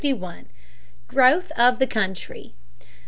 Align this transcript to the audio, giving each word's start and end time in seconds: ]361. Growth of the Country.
]361. 0.01 0.49
Growth 1.09 1.51
of 1.55 1.77
the 1.77 1.85
Country. 1.85 2.55